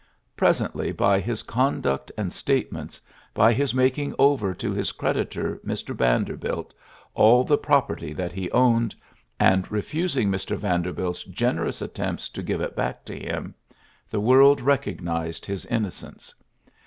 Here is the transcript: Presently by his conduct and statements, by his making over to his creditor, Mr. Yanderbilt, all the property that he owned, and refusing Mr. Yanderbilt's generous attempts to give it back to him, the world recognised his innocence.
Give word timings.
Presently 0.35 0.91
by 0.91 1.19
his 1.19 1.43
conduct 1.43 2.11
and 2.17 2.33
statements, 2.33 2.99
by 3.35 3.53
his 3.53 3.71
making 3.71 4.15
over 4.17 4.51
to 4.51 4.71
his 4.73 4.91
creditor, 4.93 5.61
Mr. 5.63 5.95
Yanderbilt, 5.95 6.73
all 7.13 7.43
the 7.43 7.55
property 7.59 8.11
that 8.11 8.31
he 8.31 8.49
owned, 8.49 8.95
and 9.39 9.71
refusing 9.71 10.31
Mr. 10.31 10.59
Yanderbilt's 10.59 11.23
generous 11.25 11.83
attempts 11.83 12.29
to 12.29 12.41
give 12.41 12.61
it 12.61 12.75
back 12.75 13.05
to 13.05 13.15
him, 13.19 13.53
the 14.09 14.19
world 14.19 14.59
recognised 14.59 15.45
his 15.45 15.67
innocence. 15.67 16.33